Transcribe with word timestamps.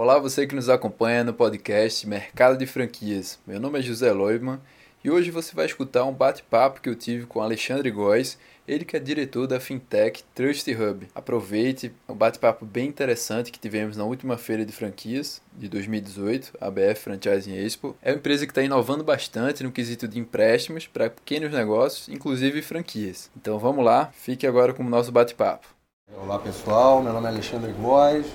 Olá, 0.00 0.16
você 0.16 0.46
que 0.46 0.54
nos 0.54 0.68
acompanha 0.68 1.24
no 1.24 1.34
podcast 1.34 2.06
Mercado 2.06 2.56
de 2.56 2.66
Franquias. 2.68 3.36
Meu 3.44 3.58
nome 3.58 3.80
é 3.80 3.82
José 3.82 4.12
Loibman 4.12 4.60
e 5.02 5.10
hoje 5.10 5.32
você 5.32 5.52
vai 5.56 5.66
escutar 5.66 6.04
um 6.04 6.12
bate-papo 6.12 6.80
que 6.80 6.88
eu 6.88 6.94
tive 6.94 7.26
com 7.26 7.42
Alexandre 7.42 7.90
Góes, 7.90 8.38
ele 8.68 8.84
que 8.84 8.96
é 8.96 9.00
diretor 9.00 9.48
da 9.48 9.58
fintech 9.58 10.22
Trust 10.36 10.72
Hub. 10.72 11.08
Aproveite, 11.12 11.92
um 12.08 12.14
bate-papo 12.14 12.64
bem 12.64 12.86
interessante 12.86 13.50
que 13.50 13.58
tivemos 13.58 13.96
na 13.96 14.04
última 14.04 14.38
feira 14.38 14.64
de 14.64 14.70
franquias 14.70 15.42
de 15.52 15.68
2018, 15.68 16.52
a 16.60 16.70
BF 16.70 17.00
Franchising 17.00 17.56
Expo. 17.56 17.96
É 18.00 18.12
uma 18.12 18.18
empresa 18.18 18.46
que 18.46 18.52
está 18.52 18.62
inovando 18.62 19.02
bastante 19.02 19.64
no 19.64 19.72
quesito 19.72 20.06
de 20.06 20.20
empréstimos 20.20 20.86
para 20.86 21.10
pequenos 21.10 21.50
negócios, 21.50 22.08
inclusive 22.08 22.62
franquias. 22.62 23.32
Então 23.36 23.58
vamos 23.58 23.84
lá, 23.84 24.12
fique 24.12 24.46
agora 24.46 24.72
com 24.72 24.84
o 24.84 24.88
nosso 24.88 25.10
bate-papo. 25.10 25.66
Olá 26.16 26.38
pessoal, 26.38 27.02
meu 27.02 27.12
nome 27.12 27.26
é 27.26 27.30
Alexandre 27.30 27.72
Góes, 27.72 28.26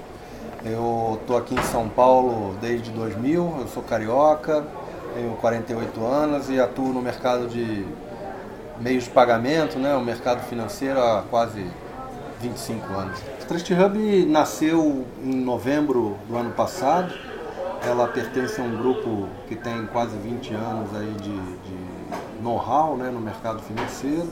eu 0.66 1.20
estou 1.22 1.38
aqui 1.38 1.56
em 1.56 1.64
São 1.64 1.90
Paulo 1.90 2.56
desde 2.62 2.90
2000, 2.92 3.56
eu 3.60 3.68
sou 3.68 3.84
carioca, 3.84 4.66
tenho 5.14 5.34
48 5.36 6.06
anos 6.06 6.50
e 6.50 6.60
atuo 6.60 6.94
no 6.94 7.02
mercado 7.02 7.48
de 7.48 7.86
meios 8.80 9.04
de 9.04 9.10
pagamento, 9.10 9.78
né, 9.78 9.96
o 9.96 10.02
mercado 10.02 10.42
financeiro 10.48 11.00
há 11.00 11.24
quase 11.30 11.66
25 12.42 12.94
anos. 12.94 13.20
A 13.42 13.46
Trust 13.46 13.74
Hub 13.74 14.26
nasceu 14.26 15.06
em 15.24 15.36
novembro 15.36 16.18
do 16.28 16.36
ano 16.36 16.52
passado. 16.52 17.14
Ela 17.86 18.08
pertence 18.08 18.60
a 18.60 18.64
um 18.64 18.78
grupo 18.78 19.28
que 19.48 19.56
tem 19.56 19.86
quase 19.88 20.16
20 20.18 20.54
anos 20.54 20.96
aí 20.96 21.14
de, 21.22 21.36
de 21.36 22.42
know-how 22.42 22.96
né, 22.98 23.10
no 23.10 23.20
mercado 23.20 23.62
financeiro. 23.62 24.30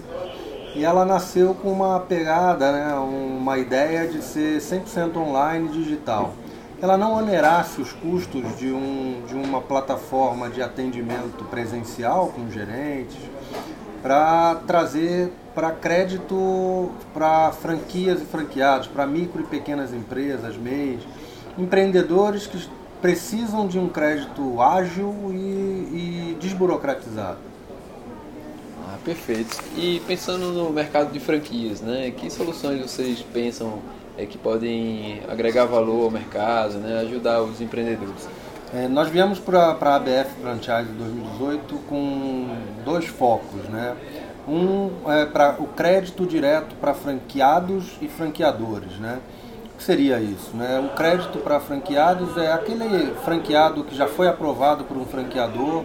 E 0.73 0.85
ela 0.85 1.03
nasceu 1.03 1.53
com 1.53 1.71
uma 1.71 1.99
pegada, 1.99 2.71
né, 2.71 2.93
uma 2.95 3.57
ideia 3.57 4.07
de 4.07 4.21
ser 4.21 4.59
100% 4.59 5.17
online 5.17 5.67
digital. 5.69 6.33
Ela 6.81 6.97
não 6.97 7.13
onerasse 7.13 7.81
os 7.81 7.91
custos 7.91 8.57
de, 8.57 8.71
um, 8.71 9.21
de 9.27 9.35
uma 9.35 9.61
plataforma 9.61 10.49
de 10.49 10.61
atendimento 10.61 11.43
presencial 11.45 12.27
com 12.27 12.49
gerentes, 12.49 13.17
para 14.01 14.55
trazer 14.65 15.31
para 15.53 15.71
crédito 15.71 16.89
para 17.13 17.51
franquias 17.51 18.21
e 18.21 18.25
franqueados, 18.25 18.87
para 18.87 19.05
micro 19.05 19.41
e 19.41 19.45
pequenas 19.45 19.93
empresas, 19.93 20.55
MEIs, 20.55 21.01
empreendedores 21.57 22.47
que 22.47 22.67
precisam 23.01 23.67
de 23.67 23.77
um 23.77 23.89
crédito 23.89 24.61
ágil 24.61 25.13
e, 25.29 25.35
e 25.35 26.37
desburocratizado. 26.39 27.50
Perfeito. 29.03 29.57
E 29.75 29.99
pensando 30.05 30.51
no 30.51 30.69
mercado 30.69 31.11
de 31.11 31.19
franquias, 31.19 31.81
né, 31.81 32.11
que 32.11 32.29
soluções 32.29 32.81
vocês 32.81 33.25
pensam 33.33 33.79
é, 34.17 34.25
que 34.25 34.37
podem 34.37 35.21
agregar 35.27 35.65
valor 35.65 36.03
ao 36.03 36.11
mercado, 36.11 36.75
né, 36.75 36.99
ajudar 36.99 37.41
os 37.41 37.59
empreendedores? 37.61 38.27
É, 38.73 38.87
nós 38.87 39.09
viemos 39.09 39.37
para 39.39 39.77
a 39.79 39.95
ABF 39.95 40.29
Franchise 40.41 40.89
2018 40.97 41.75
com 41.89 42.55
dois 42.85 43.05
focos, 43.05 43.63
né? 43.69 43.95
Um 44.47 44.89
é 45.11 45.25
para 45.25 45.57
o 45.59 45.67
crédito 45.67 46.25
direto 46.25 46.73
para 46.75 46.93
franqueados 46.93 47.97
e 48.01 48.07
franqueadores, 48.07 48.97
né? 48.97 49.19
O 49.73 49.77
que 49.77 49.83
seria 49.83 50.19
isso? 50.21 50.55
Né? 50.55 50.79
O 50.79 50.95
crédito 50.95 51.39
para 51.39 51.59
franqueados 51.59 52.37
é 52.37 52.51
aquele 52.51 53.13
franqueado 53.25 53.83
que 53.83 53.95
já 53.95 54.07
foi 54.07 54.27
aprovado 54.27 54.85
por 54.85 54.95
um 54.95 55.05
franqueador, 55.05 55.83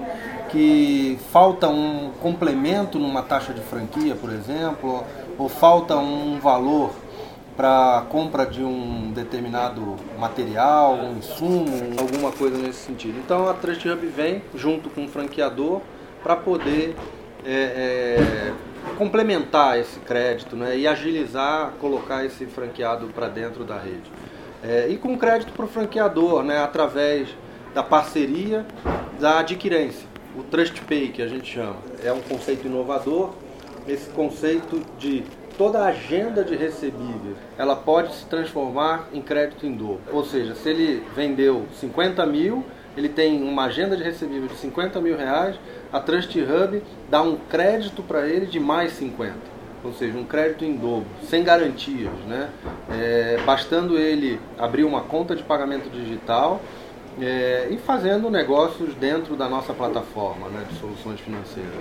que 0.50 1.19
falta 1.30 1.69
um 1.69 2.11
complemento 2.20 2.98
numa 2.98 3.22
taxa 3.22 3.52
de 3.52 3.61
franquia, 3.61 4.14
por 4.14 4.30
exemplo, 4.30 5.05
ou 5.38 5.48
falta 5.48 5.97
um 5.97 6.38
valor 6.38 6.91
para 7.56 8.05
compra 8.11 8.44
de 8.44 8.62
um 8.62 9.12
determinado 9.12 9.97
material, 10.19 10.94
um 10.94 11.19
insumo, 11.19 11.66
alguma 11.98 12.30
coisa 12.30 12.58
nesse 12.58 12.80
sentido. 12.80 13.19
Então 13.19 13.48
a 13.48 13.55
Trust 13.55 13.88
Hub 13.88 14.06
vem 14.06 14.42
junto 14.55 14.91
com 14.91 15.06
o 15.06 15.08
franqueador 15.08 15.80
para 16.22 16.36
poder 16.36 16.94
é, 17.44 17.53
é, 17.53 18.53
complementar 18.98 19.78
esse 19.78 19.98
crédito 20.00 20.54
né, 20.54 20.76
e 20.76 20.87
agilizar, 20.87 21.72
colocar 21.81 22.25
esse 22.25 22.44
franqueado 22.47 23.06
para 23.09 23.28
dentro 23.28 23.65
da 23.65 23.78
rede. 23.78 24.10
É, 24.62 24.88
e 24.88 24.97
com 24.98 25.16
crédito 25.16 25.53
para 25.53 25.65
o 25.65 25.69
franqueador, 25.69 26.42
né, 26.42 26.59
através 26.59 27.28
da 27.75 27.82
parceria 27.82 28.66
da 29.19 29.38
adquirência. 29.38 30.16
O 30.36 30.42
Trust 30.42 30.82
Pay, 30.82 31.08
que 31.08 31.22
a 31.22 31.26
gente 31.26 31.50
chama, 31.50 31.76
é 32.04 32.12
um 32.12 32.20
conceito 32.20 32.66
inovador. 32.66 33.30
Esse 33.88 34.10
conceito 34.10 34.82
de 34.98 35.24
toda 35.56 35.78
a 35.78 35.86
agenda 35.86 36.44
de 36.44 36.54
recebíveis 36.54 37.36
ela 37.56 37.74
pode 37.74 38.14
se 38.14 38.26
transformar 38.26 39.08
em 39.14 39.22
crédito 39.22 39.64
em 39.64 39.72
dobro. 39.72 40.02
Ou 40.12 40.24
seja, 40.24 40.54
se 40.54 40.69
ele 40.69 41.02
vendeu 41.14 41.64
50 41.80 42.26
mil, 42.26 42.62
ele 42.97 43.08
tem 43.08 43.42
uma 43.42 43.64
agenda 43.64 43.97
de 43.97 44.02
recebíveis 44.02 44.50
de 44.50 44.58
50 44.58 45.00
mil 45.00 45.16
reais, 45.16 45.56
a 45.91 46.00
Trust 46.00 46.38
Hub 46.38 46.82
dá 47.08 47.22
um 47.22 47.36
crédito 47.36 48.03
para 48.03 48.26
ele 48.26 48.44
de 48.44 48.60
mais 48.60 48.92
50. 48.92 49.32
Ou 49.82 49.92
seja, 49.94 50.18
um 50.18 50.24
crédito 50.24 50.64
em 50.64 50.76
dobro, 50.76 51.06
sem 51.22 51.44
garantias, 51.44 52.12
né? 52.26 52.50
É, 52.91 53.38
bastando 53.47 53.97
ele 53.97 54.38
abrir 54.58 54.84
uma 54.84 55.03
conta 55.03 55.34
de 55.34 55.42
pagamento 55.42 55.88
digital 55.88 56.60
é, 57.21 57.69
e 57.71 57.78
fazendo 57.78 58.31
negócios 58.31 58.94
dentro 58.94 59.37
da 59.37 59.49
nossa 59.49 59.72
plataforma 59.72 60.49
né, 60.49 60.65
de 60.71 60.78
soluções 60.78 61.21
financeiras. 61.21 61.72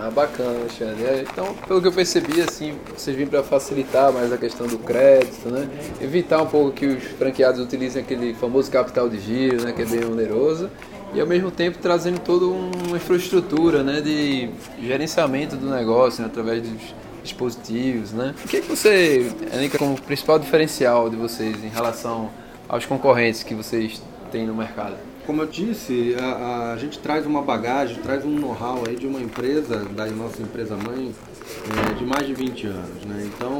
Ah, 0.00 0.10
bacana, 0.10 0.58
Alexandre. 0.60 1.04
É, 1.04 1.24
então, 1.30 1.54
pelo 1.66 1.80
que 1.80 1.88
eu 1.88 1.92
percebi, 1.92 2.40
assim, 2.40 2.74
vocês 2.96 3.16
vêm 3.16 3.26
para 3.26 3.42
facilitar 3.42 4.12
mais 4.12 4.32
a 4.32 4.38
questão 4.38 4.66
do 4.66 4.78
crédito, 4.78 5.48
né? 5.48 5.68
Evitar 6.00 6.42
um 6.42 6.46
pouco 6.46 6.72
que 6.72 6.86
os 6.86 7.02
franqueados 7.04 7.60
utilizem 7.60 8.02
aquele 8.02 8.34
famoso 8.34 8.70
capital 8.70 9.08
de 9.08 9.20
giro, 9.20 9.62
né? 9.62 9.72
Que 9.72 9.82
é 9.82 9.84
bem 9.84 10.04
oneroso. 10.04 10.68
E 11.14 11.20
ao 11.20 11.26
mesmo 11.26 11.50
tempo 11.50 11.78
trazendo 11.80 12.18
toda 12.18 12.46
uma 12.46 12.96
infraestrutura, 12.96 13.82
né? 13.82 14.00
De 14.00 14.50
gerenciamento 14.82 15.54
do 15.54 15.70
negócio, 15.70 16.22
né, 16.22 16.28
através 16.28 16.62
dos 16.62 16.94
dispositivos, 17.22 18.12
né? 18.12 18.34
O 18.44 18.48
que, 18.48 18.56
é 18.56 18.60
que 18.60 18.68
você 18.68 19.32
elenca 19.52 19.78
como 19.78 20.00
principal 20.00 20.38
diferencial 20.38 21.08
de 21.08 21.16
vocês 21.16 21.62
em 21.62 21.68
relação 21.68 22.30
aos 22.68 22.84
concorrentes 22.84 23.42
que 23.42 23.54
vocês 23.54 24.02
têm 24.34 24.44
no 24.44 24.54
mercado? 24.54 24.96
Como 25.24 25.40
eu 25.40 25.46
disse, 25.46 26.16
a, 26.20 26.72
a 26.72 26.76
gente 26.76 26.98
traz 26.98 27.24
uma 27.24 27.40
bagagem, 27.40 27.96
traz 28.02 28.24
um 28.24 28.30
know-how 28.30 28.82
aí 28.86 28.96
de 28.96 29.06
uma 29.06 29.20
empresa, 29.20 29.84
da 29.84 30.06
nossa 30.06 30.42
empresa 30.42 30.76
mãe, 30.76 31.14
é, 31.90 31.94
de 31.94 32.04
mais 32.04 32.26
de 32.26 32.34
20 32.34 32.66
anos. 32.66 33.04
Né? 33.06 33.30
Então, 33.32 33.52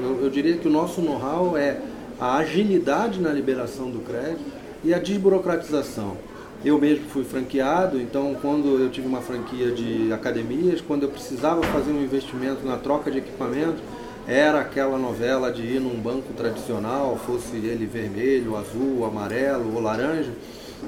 eu, 0.00 0.20
eu 0.22 0.30
diria 0.30 0.56
que 0.56 0.68
o 0.68 0.70
nosso 0.70 1.02
know-how 1.02 1.56
é 1.56 1.80
a 2.20 2.36
agilidade 2.36 3.20
na 3.20 3.32
liberação 3.32 3.90
do 3.90 3.98
crédito 3.98 4.44
e 4.84 4.94
a 4.94 4.98
desburocratização. 5.00 6.16
Eu 6.64 6.78
mesmo 6.78 7.06
fui 7.08 7.24
franqueado, 7.24 8.00
então 8.00 8.36
quando 8.40 8.80
eu 8.80 8.88
tive 8.88 9.08
uma 9.08 9.20
franquia 9.20 9.72
de 9.72 10.12
academias, 10.12 10.80
quando 10.80 11.02
eu 11.02 11.08
precisava 11.08 11.60
fazer 11.64 11.90
um 11.90 12.00
investimento 12.00 12.64
na 12.64 12.76
troca 12.76 13.10
de 13.10 13.18
equipamento, 13.18 13.82
era 14.26 14.60
aquela 14.60 14.98
novela 14.98 15.50
de 15.50 15.62
ir 15.62 15.80
num 15.80 16.00
banco 16.00 16.32
tradicional, 16.32 17.18
fosse 17.26 17.56
ele 17.56 17.86
vermelho, 17.86 18.56
azul, 18.56 19.04
amarelo 19.04 19.74
ou 19.74 19.80
laranja, 19.80 20.32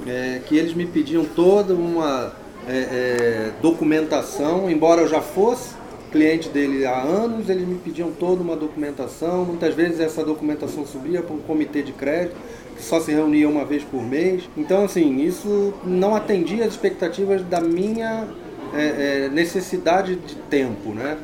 é, 0.07 0.41
que 0.47 0.57
eles 0.57 0.75
me 0.75 0.87
pediam 0.87 1.25
toda 1.25 1.75
uma 1.75 2.33
é, 2.67 2.77
é, 2.77 3.51
documentação, 3.61 4.71
embora 4.71 5.03
eu 5.03 5.09
já 5.09 5.21
fosse 5.21 5.75
cliente 6.15 6.49
dele 6.49 6.87
há 6.87 7.03
anos, 7.03 7.49
eles 7.49 7.67
me 7.67 7.75
pediam 7.75 8.13
toda 8.13 8.41
uma 8.41 8.55
documentação. 8.55 9.45
Muitas 9.45 9.75
vezes 9.75 9.99
essa 9.99 10.25
documentação 10.25 10.87
subia 10.87 11.21
para 11.21 11.35
um 11.35 11.41
comitê 11.41 11.83
de 11.83 11.91
crédito 11.91 12.37
que 12.77 12.83
só 12.85 13.01
se 13.01 13.11
reunia 13.11 13.49
uma 13.49 13.65
vez 13.65 13.83
por 13.83 14.01
mês. 14.01 14.49
Então, 14.57 14.85
assim, 14.85 15.21
isso 15.21 15.75
não 15.85 16.15
atendia 16.15 16.65
as 16.65 16.71
expectativas 16.71 17.43
da 17.43 17.61
minha 17.61 18.29
é, 18.73 19.25
é, 19.25 19.29
necessidade 19.29 20.15
de 20.15 20.37
tempo, 20.37 20.91
né? 20.91 21.19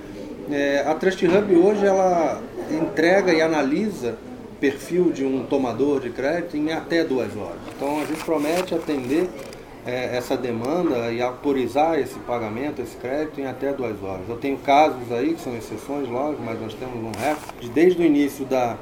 É, 0.50 0.84
a 0.86 0.94
Trust 0.94 1.26
Hub 1.26 1.56
hoje 1.56 1.84
ela 1.84 2.40
entrega 2.70 3.32
e 3.32 3.40
analisa 3.40 4.16
perfil 4.60 5.10
de 5.10 5.24
um 5.24 5.44
tomador 5.44 6.00
de 6.00 6.10
crédito 6.10 6.56
em 6.56 6.72
até 6.72 7.02
duas 7.02 7.36
horas. 7.36 7.58
Então 7.74 8.00
a 8.00 8.04
gente 8.04 8.22
promete 8.24 8.74
atender 8.74 9.28
é, 9.86 10.16
essa 10.16 10.36
demanda 10.36 11.10
e 11.10 11.22
autorizar 11.22 11.98
esse 11.98 12.18
pagamento, 12.20 12.82
esse 12.82 12.96
crédito 12.96 13.40
em 13.40 13.46
até 13.46 13.72
duas 13.72 14.02
horas. 14.02 14.28
Eu 14.28 14.36
tenho 14.36 14.58
casos 14.58 15.10
aí, 15.10 15.34
que 15.34 15.40
são 15.40 15.56
exceções, 15.56 16.08
lógico, 16.08 16.42
mas 16.44 16.60
nós 16.60 16.74
temos 16.74 16.96
um 16.96 17.10
recorde, 17.18 17.60
de 17.60 17.68
desde 17.70 18.02
o 18.02 18.04
início 18.04 18.44
da, 18.44 18.76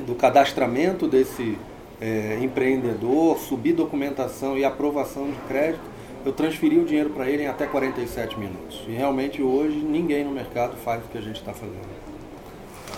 do 0.00 0.14
cadastramento 0.14 1.06
desse 1.06 1.56
é, 2.00 2.38
empreendedor, 2.42 3.38
subir 3.38 3.74
documentação 3.74 4.58
e 4.58 4.64
aprovação 4.64 5.26
de 5.26 5.38
crédito, 5.46 5.89
eu 6.24 6.32
transferi 6.32 6.78
o 6.78 6.84
dinheiro 6.84 7.10
para 7.10 7.28
ele 7.28 7.44
em 7.44 7.46
até 7.46 7.66
47 7.66 8.38
minutos. 8.38 8.82
E 8.88 8.92
realmente 8.92 9.42
hoje 9.42 9.76
ninguém 9.76 10.24
no 10.24 10.30
mercado 10.30 10.76
faz 10.76 11.02
o 11.04 11.08
que 11.08 11.18
a 11.18 11.20
gente 11.20 11.36
está 11.36 11.52
fazendo. 11.52 11.88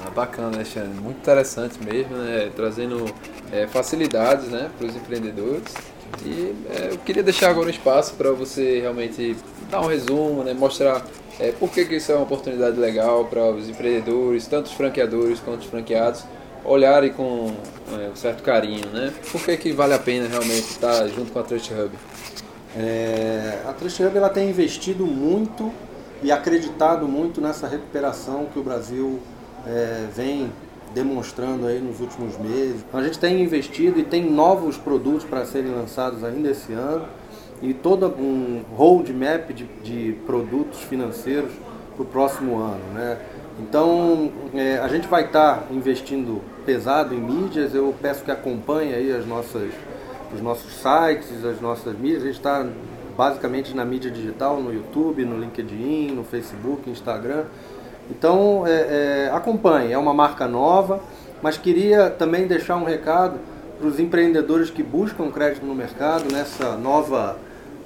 Ah, 0.05 0.11
bacana, 0.11 0.57
Alexandre. 0.57 1.01
Muito 1.01 1.19
interessante 1.19 1.79
mesmo, 1.83 2.17
né? 2.17 2.51
Trazendo 2.55 3.05
é, 3.53 3.67
facilidades 3.67 4.49
né, 4.49 4.71
para 4.77 4.87
os 4.87 4.97
empreendedores. 4.97 5.75
E 6.25 6.55
é, 6.71 6.93
eu 6.93 6.99
queria 6.99 7.23
deixar 7.23 7.51
agora 7.51 7.67
um 7.67 7.71
espaço 7.71 8.15
para 8.15 8.33
você 8.33 8.81
realmente 8.81 9.37
dar 9.71 9.81
um 9.81 9.87
resumo, 9.87 10.43
né, 10.43 10.53
mostrar 10.53 11.05
é, 11.41 11.53
por 11.53 11.71
que, 11.71 11.85
que 11.85 11.97
isso 11.97 12.13
é 12.13 12.15
uma 12.15 12.25
oportunidade 12.25 12.79
legal 12.79 13.25
para 13.25 13.45
os 13.51 13.69
empreendedores, 13.69 14.47
tanto 14.47 14.67
os 14.67 14.73
franqueadores 14.73 15.41
quanto 15.41 15.61
os 15.63 15.67
franqueados, 15.67 16.25
olharem 16.65 17.13
com 17.13 17.55
é, 17.93 18.11
um 18.11 18.17
certo 18.17 18.43
carinho, 18.43 18.87
né? 18.93 19.13
Por 19.31 19.43
que, 19.43 19.57
que 19.57 19.73
vale 19.73 19.95
a 19.95 19.99
pena 19.99 20.29
realmente 20.29 20.71
estar 20.71 21.07
junto 21.09 21.33
com 21.33 21.39
a 21.39 21.43
Trust 21.43 21.73
Hub? 21.73 21.91
É, 22.77 23.63
a 23.69 23.73
Trust 23.73 24.03
ela 24.03 24.31
tem 24.31 24.49
investido 24.49 25.07
muito 25.07 25.71
e 26.23 26.31
acreditado 26.31 27.07
muito 27.07 27.41
nessa 27.41 27.67
recuperação 27.67 28.47
que 28.53 28.59
o 28.59 28.63
Brasil 28.63 29.21
é, 29.67 30.07
vem 30.15 30.51
demonstrando 30.95 31.67
aí 31.67 31.81
nos 31.81 32.01
últimos 32.01 32.39
meses. 32.39 32.85
A 32.93 33.03
gente 33.03 33.19
tem 33.19 33.43
investido 33.43 33.99
e 33.99 34.05
tem 34.05 34.31
novos 34.31 34.77
produtos 34.77 35.25
para 35.25 35.45
serem 35.45 35.73
lançados 35.73 36.23
ainda 36.23 36.51
esse 36.51 36.73
ano 36.73 37.07
e 37.61 37.73
todo 37.73 38.07
um 38.07 38.63
roadmap 38.77 39.53
de, 39.53 39.65
de 39.83 40.13
produtos 40.27 40.81
financeiros 40.81 41.53
para 41.95 42.03
o 42.03 42.07
próximo 42.07 42.59
ano. 42.59 42.85
Né? 42.95 43.19
Então 43.61 44.31
é, 44.55 44.79
a 44.79 44.89
gente 44.89 45.07
vai 45.07 45.25
estar 45.25 45.59
tá 45.59 45.65
investindo 45.71 46.43
pesado 46.65 47.15
em 47.15 47.21
mídias, 47.21 47.75
eu 47.75 47.95
peço 48.01 48.25
que 48.25 48.31
acompanhe 48.31 48.95
aí 48.95 49.13
as 49.13 49.27
nossas, 49.27 49.73
os 50.35 50.41
nossos 50.41 50.73
sites, 50.75 51.45
as 51.45 51.61
nossas 51.61 51.97
mídias, 51.97 52.23
a 52.23 52.27
gente 52.27 52.37
está 52.37 52.67
basicamente 53.17 53.75
na 53.75 53.85
mídia 53.85 54.11
digital, 54.11 54.61
no 54.61 54.73
YouTube, 54.73 55.25
no 55.25 55.39
LinkedIn, 55.39 56.13
no 56.13 56.25
Facebook, 56.25 56.89
Instagram. 56.89 57.45
Então 58.11 58.67
é, 58.67 59.27
é, 59.27 59.31
acompanhe, 59.33 59.93
é 59.93 59.99
uma 59.99 60.15
marca 60.15 60.47
nova, 60.49 61.01
mas 61.41 61.57
queria 61.57 62.11
também 62.11 62.47
deixar 62.47 62.77
um 62.77 62.85
recado 62.85 63.39
para 63.79 63.87
os 63.87 63.99
empreendedores 63.99 64.71
que 64.71 64.83
buscam 64.83 65.31
crédito 65.31 65.65
no 65.65 65.75
mercado 65.75 66.33
nessa 66.33 66.77
nova 66.77 67.37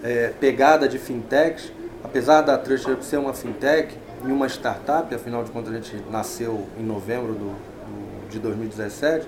é, 0.03 0.33
pegada 0.41 0.89
de 0.89 0.99
fintechs. 0.99 1.73
Apesar 2.05 2.43
da 2.43 2.57
Trust 2.57 2.87
ser 3.03 3.17
uma 3.17 3.33
fintech 3.33 3.97
e 4.25 4.31
uma 4.31 4.47
startup, 4.47 5.13
afinal 5.13 5.43
de 5.43 5.51
contas 5.51 5.73
a 5.73 5.77
gente 5.77 6.03
nasceu 6.11 6.67
em 6.79 6.83
novembro 6.83 7.33
do, 7.33 7.47
do, 7.51 8.29
de 8.29 8.39
2017, 8.39 9.27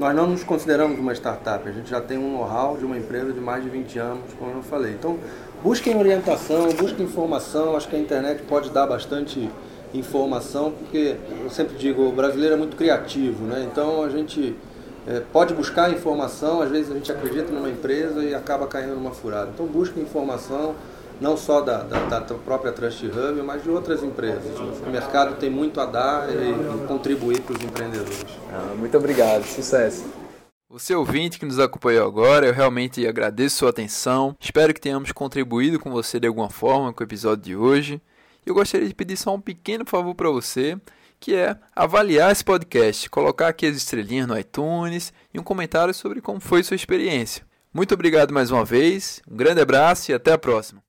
nós 0.00 0.16
não 0.16 0.26
nos 0.26 0.42
consideramos 0.42 0.98
uma 0.98 1.12
startup, 1.12 1.68
a 1.68 1.72
gente 1.72 1.90
já 1.90 2.00
tem 2.00 2.16
um 2.16 2.32
know-how 2.32 2.74
de 2.78 2.86
uma 2.86 2.96
empresa 2.96 3.34
de 3.34 3.38
mais 3.38 3.62
de 3.62 3.68
20 3.68 3.98
anos, 3.98 4.32
como 4.38 4.50
eu 4.50 4.62
falei. 4.62 4.92
Então, 4.92 5.18
busquem 5.62 5.94
orientação, 5.94 6.70
busquem 6.72 7.04
informação, 7.04 7.76
acho 7.76 7.86
que 7.86 7.96
a 7.96 7.98
internet 7.98 8.42
pode 8.44 8.70
dar 8.70 8.86
bastante 8.86 9.50
informação, 9.92 10.72
porque 10.72 11.16
eu 11.42 11.50
sempre 11.50 11.76
digo, 11.76 12.02
o 12.02 12.12
brasileiro 12.12 12.54
é 12.54 12.56
muito 12.56 12.78
criativo, 12.78 13.44
né? 13.44 13.68
Então 13.70 14.02
a 14.02 14.08
gente 14.08 14.56
é, 15.06 15.20
pode 15.30 15.52
buscar 15.52 15.90
informação, 15.90 16.62
às 16.62 16.70
vezes 16.70 16.90
a 16.90 16.94
gente 16.94 17.12
acredita 17.12 17.52
numa 17.52 17.68
empresa 17.68 18.24
e 18.24 18.34
acaba 18.34 18.66
caindo 18.66 18.94
numa 18.94 19.10
furada. 19.10 19.50
Então 19.52 19.66
busque 19.66 20.00
informação, 20.00 20.76
não 21.20 21.36
só 21.36 21.60
da, 21.60 21.82
da, 21.82 22.20
da, 22.20 22.20
própria 22.34 22.72
Trust 22.72 23.06
Hub, 23.06 23.42
mas 23.42 23.62
de 23.62 23.70
outras 23.70 24.02
empresas. 24.02 24.58
O 24.58 24.90
mercado 24.90 25.36
tem 25.36 25.50
muito 25.50 25.80
a 25.80 25.86
dar 25.86 26.28
e, 26.30 26.50
e 26.50 26.86
contribuir 26.86 27.42
para 27.42 27.56
os 27.56 27.62
empreendedores. 27.62 28.24
Ah, 28.50 28.74
muito 28.76 28.96
obrigado, 28.96 29.44
sucesso. 29.44 30.04
Você 30.68 30.94
ouvinte 30.94 31.38
que 31.38 31.44
nos 31.44 31.58
acompanhou 31.58 32.06
agora, 32.06 32.46
eu 32.46 32.54
realmente 32.54 33.06
agradeço 33.06 33.56
sua 33.56 33.70
atenção. 33.70 34.36
Espero 34.38 34.72
que 34.72 34.80
tenhamos 34.80 35.10
contribuído 35.10 35.80
com 35.80 35.90
você 35.90 36.20
de 36.20 36.28
alguma 36.28 36.48
forma 36.48 36.92
com 36.92 37.02
o 37.02 37.06
episódio 37.06 37.44
de 37.44 37.56
hoje. 37.56 38.00
Eu 38.46 38.54
gostaria 38.54 38.88
de 38.88 38.94
pedir 38.94 39.16
só 39.16 39.34
um 39.34 39.40
pequeno 39.40 39.84
favor 39.84 40.14
para 40.14 40.30
você, 40.30 40.78
que 41.18 41.34
é 41.34 41.56
avaliar 41.74 42.32
esse 42.32 42.44
podcast, 42.44 43.10
colocar 43.10 43.48
aqui 43.48 43.66
as 43.66 43.76
estrelinhas 43.76 44.26
no 44.26 44.38
iTunes 44.38 45.12
e 45.34 45.38
um 45.38 45.42
comentário 45.42 45.92
sobre 45.92 46.20
como 46.20 46.40
foi 46.40 46.62
sua 46.62 46.76
experiência. 46.76 47.44
Muito 47.74 47.92
obrigado 47.92 48.32
mais 48.32 48.50
uma 48.50 48.64
vez, 48.64 49.20
um 49.30 49.36
grande 49.36 49.60
abraço 49.60 50.10
e 50.10 50.14
até 50.14 50.32
a 50.32 50.38
próxima. 50.38 50.80